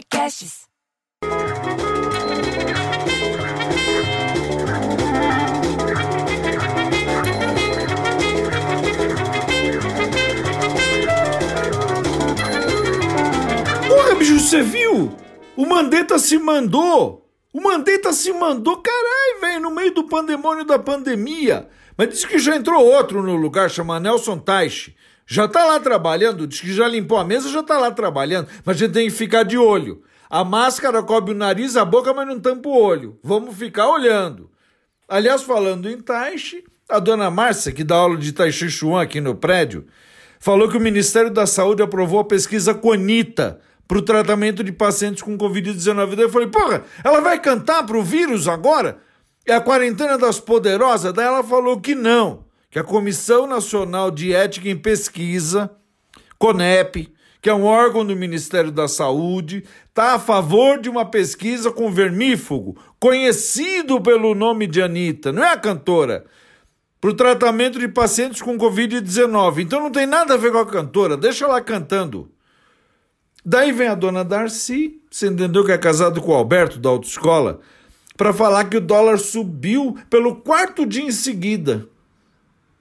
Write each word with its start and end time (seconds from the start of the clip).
Podcasts. 0.00 0.60
Porra, 13.88 14.14
bicho, 14.16 14.38
você 14.38 14.62
viu? 14.62 15.14
O 15.54 15.66
Mandetta 15.66 16.18
se 16.18 16.38
mandou. 16.38 17.28
O 17.52 17.60
Mandetta 17.60 18.12
se 18.14 18.32
mandou, 18.32 18.78
caralho, 18.78 19.40
velho, 19.42 19.60
no 19.60 19.70
meio 19.70 19.92
do 19.92 20.04
pandemônio 20.04 20.64
da 20.64 20.78
pandemia. 20.78 21.68
Mas 21.96 22.08
disse 22.08 22.26
que 22.26 22.38
já 22.38 22.56
entrou 22.56 22.82
outro 22.86 23.22
no 23.22 23.36
lugar, 23.36 23.68
chama 23.68 24.00
Nelson 24.00 24.38
Taixe. 24.38 24.94
Já 25.32 25.46
tá 25.46 25.64
lá 25.64 25.78
trabalhando, 25.78 26.44
diz 26.44 26.60
que 26.60 26.72
já 26.72 26.88
limpou 26.88 27.16
a 27.16 27.24
mesa, 27.24 27.48
já 27.48 27.62
tá 27.62 27.78
lá 27.78 27.92
trabalhando. 27.92 28.48
Mas 28.64 28.74
a 28.74 28.78
gente 28.80 28.92
tem 28.92 29.08
que 29.08 29.14
ficar 29.14 29.44
de 29.44 29.56
olho. 29.56 30.02
A 30.28 30.42
máscara 30.42 31.00
cobre 31.04 31.32
o 31.32 31.36
nariz, 31.36 31.76
a 31.76 31.84
boca, 31.84 32.12
mas 32.12 32.26
não 32.26 32.40
tampa 32.40 32.68
o 32.68 32.76
olho. 32.76 33.16
Vamos 33.22 33.56
ficar 33.56 33.88
olhando. 33.88 34.50
Aliás, 35.08 35.44
falando 35.44 35.88
em 35.88 36.00
Taixe, 36.00 36.64
a 36.88 36.98
dona 36.98 37.30
Márcia, 37.30 37.70
que 37.70 37.84
dá 37.84 37.94
aula 37.94 38.16
de 38.16 38.32
Tai 38.32 38.50
Chi 38.50 38.68
Chuan 38.68 39.02
aqui 39.02 39.20
no 39.20 39.36
prédio, 39.36 39.86
falou 40.40 40.68
que 40.68 40.76
o 40.76 40.80
Ministério 40.80 41.30
da 41.30 41.46
Saúde 41.46 41.80
aprovou 41.80 42.18
a 42.18 42.24
pesquisa 42.24 42.74
Conita 42.74 43.60
para 43.86 43.98
o 43.98 44.02
tratamento 44.02 44.64
de 44.64 44.72
pacientes 44.72 45.22
com 45.22 45.38
Covid-19. 45.38 46.16
Daí 46.16 46.24
eu 46.24 46.30
falei, 46.30 46.48
porra, 46.48 46.82
ela 47.04 47.20
vai 47.20 47.38
cantar 47.38 47.86
pro 47.86 48.02
vírus 48.02 48.48
agora? 48.48 48.98
É 49.46 49.54
a 49.54 49.60
quarentena 49.60 50.18
das 50.18 50.40
poderosas? 50.40 51.12
Daí 51.12 51.26
ela 51.26 51.44
falou 51.44 51.80
que 51.80 51.94
não, 51.94 52.44
que 52.70 52.78
a 52.78 52.84
Comissão 52.84 53.46
Nacional 53.46 54.10
de 54.10 54.32
Ética 54.32 54.68
em 54.68 54.76
Pesquisa, 54.76 55.70
CONEP, 56.38 57.12
que 57.42 57.50
é 57.50 57.54
um 57.54 57.64
órgão 57.64 58.04
do 58.06 58.14
Ministério 58.14 58.70
da 58.70 58.86
Saúde, 58.86 59.64
está 59.88 60.14
a 60.14 60.18
favor 60.18 60.78
de 60.78 60.88
uma 60.88 61.04
pesquisa 61.04 61.72
com 61.72 61.90
vermífugo, 61.90 62.76
conhecido 63.00 64.00
pelo 64.00 64.34
nome 64.34 64.66
de 64.66 64.80
Anitta, 64.80 65.32
não 65.32 65.42
é 65.42 65.52
a 65.52 65.56
cantora, 65.56 66.24
para 67.00 67.10
o 67.10 67.14
tratamento 67.14 67.78
de 67.78 67.88
pacientes 67.88 68.42
com 68.42 68.58
Covid-19. 68.58 69.62
Então 69.62 69.80
não 69.80 69.90
tem 69.90 70.06
nada 70.06 70.34
a 70.34 70.36
ver 70.36 70.52
com 70.52 70.58
a 70.58 70.66
cantora, 70.66 71.16
deixa 71.16 71.46
ela 71.46 71.60
cantando. 71.60 72.30
Daí 73.44 73.72
vem 73.72 73.88
a 73.88 73.94
dona 73.94 74.22
Darcy, 74.22 75.00
você 75.10 75.26
entendeu 75.26 75.64
que 75.64 75.72
é 75.72 75.78
casado 75.78 76.20
com 76.20 76.30
o 76.30 76.34
Alberto 76.34 76.78
da 76.78 76.90
autoescola, 76.90 77.60
para 78.18 78.34
falar 78.34 78.66
que 78.66 78.76
o 78.76 78.82
dólar 78.82 79.18
subiu 79.18 79.96
pelo 80.10 80.36
quarto 80.36 80.84
dia 80.84 81.02
em 81.02 81.10
seguida. 81.10 81.88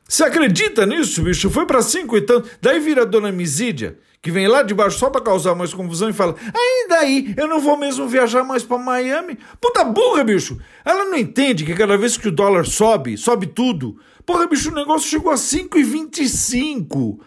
Você 0.09 0.23
acredita 0.23 0.87
nisso, 0.87 1.21
bicho? 1.21 1.51
Foi 1.51 1.67
para 1.67 1.83
cinco 1.83 2.17
e 2.17 2.21
tanto. 2.21 2.49
Daí 2.59 2.79
vira 2.79 3.03
a 3.03 3.05
dona 3.05 3.31
Misídia, 3.31 3.99
que 4.23 4.31
vem 4.31 4.47
lá 4.47 4.63
de 4.63 4.73
baixo 4.73 4.97
só 4.97 5.07
para 5.07 5.21
causar 5.21 5.53
mais 5.53 5.71
confusão 5.71 6.09
e 6.09 6.13
fala: 6.13 6.35
Aí 6.47 6.87
daí, 6.89 7.35
eu 7.37 7.47
não 7.47 7.59
vou 7.59 7.77
mesmo 7.77 8.07
viajar 8.07 8.43
mais 8.43 8.63
para 8.63 8.79
Miami. 8.79 9.37
Puta 9.61 9.83
burra, 9.83 10.23
bicho! 10.23 10.57
Ela 10.83 11.05
não 11.05 11.15
entende 11.15 11.63
que 11.63 11.75
cada 11.75 11.95
vez 11.95 12.17
que 12.17 12.27
o 12.27 12.31
dólar 12.31 12.65
sobe, 12.65 13.17
sobe 13.17 13.45
tudo. 13.45 13.99
Porra, 14.25 14.47
bicho, 14.47 14.71
o 14.71 14.75
negócio 14.75 15.07
chegou 15.07 15.31
a 15.31 15.35
5,25. 15.35 17.19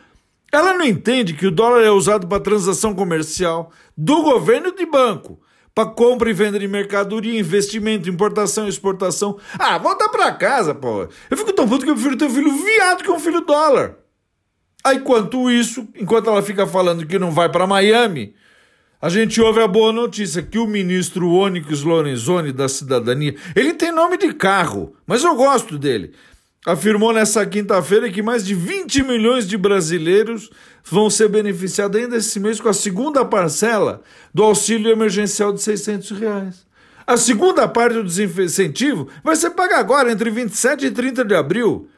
Ela 0.50 0.74
não 0.74 0.84
entende 0.84 1.34
que 1.34 1.46
o 1.46 1.52
dólar 1.52 1.82
é 1.82 1.90
usado 1.90 2.26
para 2.26 2.42
transação 2.42 2.96
comercial 2.96 3.70
do 3.96 4.22
governo 4.24 4.70
e 4.70 4.74
de 4.74 4.86
banco. 4.86 5.38
Para 5.74 5.88
compra 5.88 6.28
e 6.28 6.32
venda 6.34 6.58
de 6.58 6.68
mercadoria, 6.68 7.38
investimento, 7.38 8.08
importação 8.08 8.66
e 8.66 8.68
exportação. 8.68 9.38
Ah, 9.58 9.78
volta 9.78 10.08
para 10.08 10.32
casa, 10.32 10.74
pô. 10.74 11.08
Eu 11.30 11.36
fico 11.36 11.52
tão 11.52 11.66
puto 11.66 11.84
que 11.84 11.90
eu 11.90 11.94
prefiro 11.94 12.16
ter 12.16 12.26
um 12.26 12.30
filho 12.30 12.52
viado 12.52 13.02
que 13.02 13.10
um 13.10 13.18
filho 13.18 13.40
dólar. 13.40 13.96
Aí, 14.84 14.96
enquanto 14.96 15.50
isso, 15.50 15.88
enquanto 15.96 16.28
ela 16.28 16.42
fica 16.42 16.66
falando 16.66 17.06
que 17.06 17.18
não 17.18 17.30
vai 17.30 17.48
para 17.48 17.66
Miami, 17.66 18.34
a 19.00 19.08
gente 19.08 19.40
ouve 19.40 19.60
a 19.60 19.66
boa 19.66 19.92
notícia 19.92 20.42
que 20.42 20.58
o 20.58 20.66
ministro 20.66 21.30
Onyx 21.30 21.82
Lorenzoni 21.82 22.52
da 22.52 22.68
Cidadania, 22.68 23.34
ele 23.56 23.74
tem 23.74 23.90
nome 23.90 24.16
de 24.16 24.34
carro, 24.34 24.94
mas 25.06 25.24
eu 25.24 25.34
gosto 25.34 25.78
dele 25.78 26.12
afirmou 26.64 27.12
nessa 27.12 27.44
quinta-feira 27.44 28.10
que 28.10 28.22
mais 28.22 28.44
de 28.44 28.54
20 28.54 29.02
milhões 29.02 29.46
de 29.46 29.56
brasileiros 29.56 30.50
vão 30.84 31.10
ser 31.10 31.28
beneficiados 31.28 32.00
ainda 32.00 32.16
esse 32.16 32.38
mês 32.38 32.60
com 32.60 32.68
a 32.68 32.74
segunda 32.74 33.24
parcela 33.24 34.02
do 34.32 34.42
auxílio 34.42 34.90
emergencial 34.90 35.52
de 35.52 35.60
600 35.60 36.10
reais. 36.12 36.66
A 37.06 37.16
segunda 37.16 37.66
parte 37.66 37.94
do 37.94 38.04
desincentivo 38.04 39.08
vai 39.24 39.34
ser 39.34 39.50
paga 39.50 39.78
agora, 39.78 40.12
entre 40.12 40.30
27 40.30 40.86
e 40.86 40.90
30 40.90 41.24
de 41.24 41.34
abril. 41.34 41.88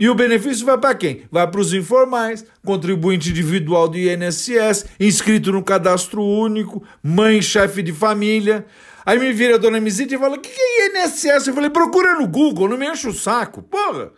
E 0.00 0.08
o 0.08 0.14
benefício 0.14 0.64
vai 0.64 0.78
para 0.78 0.94
quem? 0.94 1.24
Vai 1.30 1.46
para 1.46 1.60
os 1.60 1.74
informais, 1.74 2.42
contribuinte 2.64 3.28
individual 3.28 3.86
do 3.86 3.98
INSS, 3.98 4.86
inscrito 4.98 5.52
no 5.52 5.62
cadastro 5.62 6.24
único, 6.24 6.82
mãe, 7.02 7.42
chefe 7.42 7.82
de 7.82 7.92
família. 7.92 8.64
Aí 9.04 9.18
me 9.18 9.30
vira 9.30 9.56
a 9.56 9.58
dona 9.58 9.78
Misita 9.78 10.14
e 10.14 10.18
fala: 10.18 10.36
o 10.36 10.40
que, 10.40 10.48
que 10.48 10.58
é 10.58 11.04
INSS? 11.04 11.48
Eu 11.48 11.54
falei: 11.54 11.68
procura 11.68 12.14
no 12.18 12.26
Google, 12.26 12.66
não 12.66 12.78
me 12.78 12.90
enche 12.90 13.08
o 13.08 13.12
saco, 13.12 13.60
porra. 13.60 14.10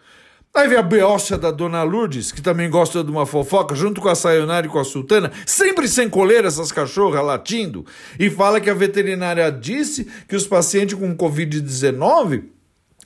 Aí 0.55 0.69
vem 0.69 0.79
a 0.79 0.83
beócia 0.83 1.37
da 1.37 1.51
dona 1.51 1.83
Lourdes, 1.83 2.31
que 2.31 2.43
também 2.43 2.71
gosta 2.71 3.03
de 3.03 3.11
uma 3.11 3.27
fofoca, 3.27 3.75
junto 3.75 4.01
com 4.01 4.09
a 4.09 4.15
Sayonara 4.15 4.67
e 4.67 4.71
com 4.71 4.79
a 4.79 4.85
Sultana, 4.85 5.33
sempre 5.47 5.89
sem 5.89 6.09
coleira 6.09 6.47
essas 6.47 6.71
cachorras 6.71 7.25
latindo, 7.25 7.87
e 8.21 8.29
fala 8.31 8.61
que 8.61 8.69
a 8.69 8.75
veterinária 8.75 9.51
disse 9.51 10.07
que 10.29 10.37
os 10.37 10.47
pacientes 10.47 10.95
com 10.95 11.17
Covid-19 11.17 12.45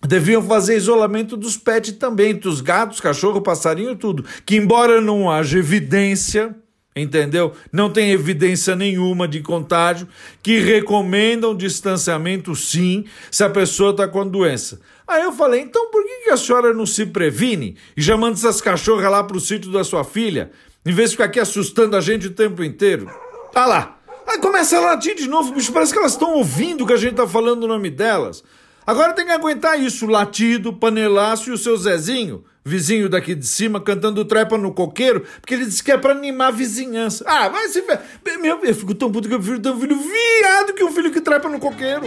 deviam 0.03 0.43
fazer 0.43 0.77
isolamento 0.77 1.37
dos 1.37 1.57
pets 1.57 1.93
também, 1.93 2.35
dos 2.35 2.61
gatos, 2.61 3.01
cachorro, 3.01 3.41
passarinho, 3.41 3.97
tudo. 3.97 4.25
Que 4.45 4.57
embora 4.57 5.01
não 5.01 5.31
haja 5.31 5.59
evidência 5.59 6.55
entendeu? 6.99 7.53
Não 7.71 7.91
tem 7.91 8.11
evidência 8.11 8.75
nenhuma 8.75 9.29
de 9.29 9.43
contágio 9.43 10.09
que 10.43 10.61
recomendam 10.61 11.55
distanciamento 11.55 12.57
sim 12.57 13.05
se 13.31 13.45
a 13.45 13.51
pessoa 13.51 13.91
está 13.91 14.09
com 14.09 14.23
a 14.23 14.25
doença. 14.25 14.81
Aí 15.07 15.23
eu 15.23 15.33
falei, 15.33 15.61
então 15.61 15.91
por 15.91 16.03
que 16.27 16.31
a 16.31 16.37
senhora 16.37 16.75
não 16.75 16.85
se 16.85 17.07
previne 17.07 17.77
e 17.97 18.03
já 18.03 18.17
manda 18.17 18.37
essas 18.37 18.61
cachorras 18.61 19.09
lá 19.11 19.23
para 19.23 19.37
o 19.37 19.41
sítio 19.41 19.71
da 19.71 19.85
sua 19.85 20.03
filha, 20.03 20.51
em 20.85 20.93
vez 20.93 21.11
de 21.11 21.17
ficar 21.17 21.27
aqui 21.27 21.39
assustando 21.39 21.97
a 21.97 22.01
gente 22.01 22.27
o 22.27 22.33
tempo 22.33 22.65
inteiro? 22.65 23.09
Tá 23.53 23.65
lá. 23.65 23.99
Aí 24.27 24.39
começa 24.39 24.77
a 24.77 24.81
latir 24.81 25.15
de 25.15 25.29
novo, 25.29 25.53
bicho, 25.53 25.73
parece 25.73 25.93
que 25.93 25.99
elas 25.99 26.13
estão 26.13 26.33
ouvindo 26.33 26.85
que 26.85 26.93
a 26.93 26.97
gente 26.97 27.15
tá 27.15 27.29
falando 27.29 27.63
o 27.63 27.69
nome 27.69 27.91
delas. 27.91 28.43
Agora 28.87 29.13
tem 29.13 29.27
que 29.27 29.33
aguentar 29.33 29.81
isso, 29.81 30.07
latido, 30.07 30.73
panelaço 30.73 31.51
e 31.51 31.53
o 31.53 31.59
seu 31.59 31.77
Zezinho, 31.77 32.45
vizinho 32.65 33.09
daqui 33.09 33.35
de 33.35 33.45
cima, 33.45 33.81
cantando 33.81 34.25
trepa 34.25 34.57
no 34.57 34.73
coqueiro, 34.73 35.27
porque 35.41 35.55
ele 35.55 35.67
disse 35.67 35.83
que 35.83 35.91
é 35.91 35.99
pra 35.99 36.13
animar 36.13 36.49
a 36.49 36.51
vizinhança. 36.53 37.25
Ah, 37.27 37.49
vai 37.49 37.69
se 37.69 37.81
ver. 37.81 37.99
Meu, 38.41 38.65
eu 38.65 38.75
fico 38.77 38.95
tão 38.95 39.11
puto 39.11 39.29
que 39.29 39.35
eu 39.35 39.39
prefiro 39.39 39.61
ter 39.61 39.71
um 39.71 39.81
filho 39.81 39.99
viado 39.99 40.73
que 40.73 40.85
um 40.85 40.93
filho 40.93 41.11
que 41.11 41.21
trepa 41.21 41.49
no 41.49 41.59
coqueiro. 41.59 42.07